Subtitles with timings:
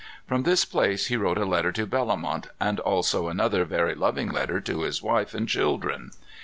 [0.27, 4.59] From this place he wrote a letter to Bellomont, and also another very loving letter
[4.59, 6.09] to his wife and children.